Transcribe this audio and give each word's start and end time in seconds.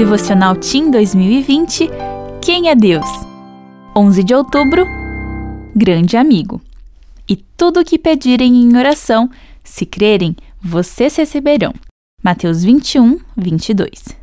Devocional 0.00 0.56
Team 0.56 0.90
2020 0.90 1.90
Quem 2.42 2.70
é 2.70 2.74
Deus? 2.74 3.04
11 3.94 4.24
de 4.24 4.34
outubro 4.34 4.86
Grande 5.76 6.16
Amigo. 6.16 6.58
E 7.28 7.36
tudo 7.36 7.80
o 7.80 7.84
que 7.84 7.98
pedirem 7.98 8.62
em 8.62 8.78
oração, 8.78 9.28
se 9.62 9.84
crerem, 9.84 10.34
vocês 10.58 11.14
receberão. 11.16 11.74
Mateus 12.22 12.64
21, 12.64 13.20
22. 13.36 14.16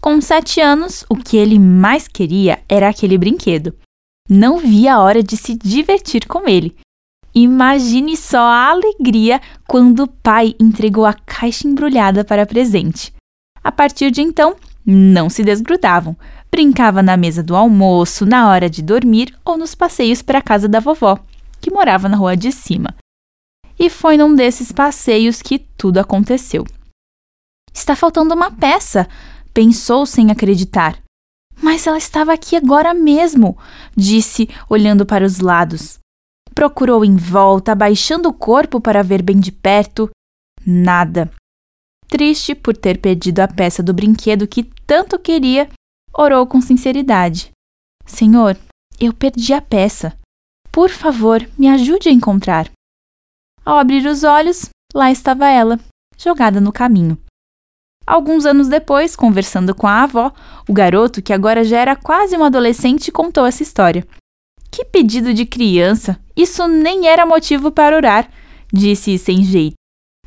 Com 0.00 0.18
sete 0.22 0.62
anos, 0.62 1.04
o 1.10 1.16
que 1.16 1.36
ele 1.36 1.58
mais 1.58 2.08
queria 2.08 2.58
era 2.66 2.88
aquele 2.88 3.18
brinquedo. 3.18 3.74
Não 4.26 4.56
via 4.56 4.94
a 4.94 5.02
hora 5.02 5.22
de 5.22 5.36
se 5.36 5.54
divertir 5.56 6.26
com 6.26 6.48
ele. 6.48 6.74
Imagine 7.34 8.16
só 8.16 8.40
a 8.40 8.70
alegria 8.70 9.42
quando 9.68 10.04
o 10.04 10.08
pai 10.08 10.54
entregou 10.58 11.04
a 11.04 11.12
caixa 11.12 11.68
embrulhada 11.68 12.24
para 12.24 12.46
presente. 12.46 13.12
A 13.62 13.70
partir 13.70 14.10
de 14.10 14.22
então, 14.22 14.56
não 14.86 15.28
se 15.28 15.42
desgrudavam. 15.42 16.16
Brincava 16.50 17.02
na 17.02 17.16
mesa 17.16 17.42
do 17.42 17.56
almoço, 17.56 18.24
na 18.24 18.48
hora 18.48 18.70
de 18.70 18.80
dormir 18.80 19.34
ou 19.44 19.58
nos 19.58 19.74
passeios 19.74 20.22
para 20.22 20.38
a 20.38 20.42
casa 20.42 20.68
da 20.68 20.78
vovó, 20.78 21.18
que 21.60 21.72
morava 21.72 22.08
na 22.08 22.16
rua 22.16 22.36
de 22.36 22.52
cima. 22.52 22.94
E 23.78 23.90
foi 23.90 24.16
num 24.16 24.34
desses 24.34 24.70
passeios 24.70 25.42
que 25.42 25.58
tudo 25.58 25.98
aconteceu. 25.98 26.64
Está 27.74 27.96
faltando 27.96 28.32
uma 28.32 28.50
peça, 28.50 29.06
pensou 29.52 30.06
sem 30.06 30.30
acreditar. 30.30 30.98
Mas 31.60 31.86
ela 31.86 31.98
estava 31.98 32.32
aqui 32.32 32.54
agora 32.54 32.94
mesmo, 32.94 33.58
disse, 33.94 34.48
olhando 34.68 35.04
para 35.04 35.24
os 35.24 35.40
lados. 35.40 35.98
Procurou 36.54 37.04
em 37.04 37.16
volta, 37.16 37.72
abaixando 37.72 38.28
o 38.28 38.32
corpo 38.32 38.80
para 38.80 39.02
ver 39.02 39.22
bem 39.22 39.38
de 39.38 39.52
perto. 39.52 40.08
Nada. 40.64 41.30
Triste 42.08 42.54
por 42.54 42.76
ter 42.76 42.98
perdido 42.98 43.40
a 43.40 43.48
peça 43.48 43.82
do 43.82 43.92
brinquedo 43.92 44.46
que 44.46 44.64
tanto 44.86 45.18
queria, 45.18 45.68
orou 46.12 46.46
com 46.46 46.60
sinceridade: 46.60 47.50
Senhor, 48.04 48.56
eu 49.00 49.12
perdi 49.12 49.52
a 49.52 49.60
peça. 49.60 50.16
Por 50.70 50.90
favor, 50.90 51.46
me 51.58 51.68
ajude 51.68 52.08
a 52.08 52.12
encontrar. 52.12 52.70
Ao 53.64 53.78
abrir 53.78 54.06
os 54.06 54.22
olhos, 54.22 54.68
lá 54.94 55.10
estava 55.10 55.48
ela, 55.48 55.80
jogada 56.16 56.60
no 56.60 56.72
caminho. 56.72 57.18
Alguns 58.06 58.46
anos 58.46 58.68
depois, 58.68 59.16
conversando 59.16 59.74
com 59.74 59.88
a 59.88 60.04
avó, 60.04 60.32
o 60.68 60.72
garoto, 60.72 61.20
que 61.20 61.32
agora 61.32 61.64
já 61.64 61.80
era 61.80 61.96
quase 61.96 62.36
um 62.36 62.44
adolescente, 62.44 63.10
contou 63.10 63.44
essa 63.44 63.64
história. 63.64 64.06
Que 64.70 64.84
pedido 64.84 65.34
de 65.34 65.44
criança! 65.44 66.20
Isso 66.36 66.68
nem 66.68 67.08
era 67.08 67.26
motivo 67.26 67.72
para 67.72 67.96
orar, 67.96 68.30
disse 68.72 69.18
sem 69.18 69.42
jeito. 69.42 69.74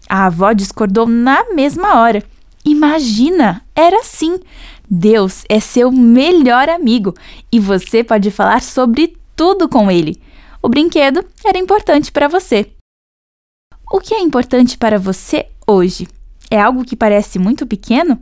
A 0.09 0.25
avó 0.25 0.51
discordou 0.53 1.05
na 1.07 1.53
mesma 1.53 1.99
hora. 1.99 2.23
Imagina, 2.65 3.63
era 3.75 3.99
assim. 3.99 4.39
Deus 4.89 5.43
é 5.47 5.59
seu 5.59 5.91
melhor 5.91 6.67
amigo 6.67 7.13
e 7.51 7.59
você 7.59 8.03
pode 8.03 8.31
falar 8.31 8.63
sobre 8.63 9.15
tudo 9.35 9.69
com 9.69 9.91
ele. 9.91 10.19
O 10.63 10.67
brinquedo 10.67 11.23
era 11.45 11.59
importante 11.59 12.11
para 12.11 12.27
você. 12.27 12.71
O 13.91 13.99
que 13.99 14.15
é 14.15 14.19
importante 14.19 14.77
para 14.77 14.97
você 14.97 15.47
hoje? 15.67 16.07
É 16.49 16.59
algo 16.59 16.83
que 16.83 16.95
parece 16.95 17.37
muito 17.37 17.67
pequeno? 17.67 18.19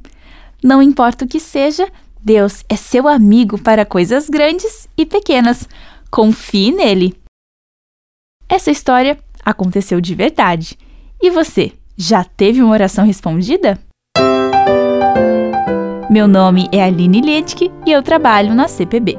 Não 0.62 0.82
importa 0.82 1.24
o 1.24 1.28
que 1.28 1.40
seja, 1.40 1.90
Deus 2.22 2.66
é 2.68 2.76
seu 2.76 3.08
amigo 3.08 3.58
para 3.58 3.86
coisas 3.86 4.30
grandes 4.30 4.90
e 4.98 5.06
pequenas. 5.06 5.68
Confie 6.12 6.72
nele. 6.72 7.18
Essa 8.50 8.72
história 8.72 9.18
aconteceu 9.46 10.02
de 10.02 10.14
verdade. 10.14 10.78
E 11.22 11.32
você, 11.32 11.72
já 11.98 12.24
teve 12.24 12.62
uma 12.62 12.72
oração 12.72 13.04
respondida? 13.04 13.80
Meu 16.12 16.28
nome 16.28 16.68
é 16.72 16.84
Aline 16.84 17.22
Lietke 17.22 17.72
e 17.86 17.92
eu 17.92 18.04
trabalho 18.04 18.54
na 18.54 18.68
CPB. 18.68 19.18